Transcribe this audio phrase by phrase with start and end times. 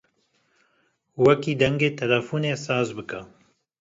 [1.23, 3.21] Wekî dengê telefonê saz bike.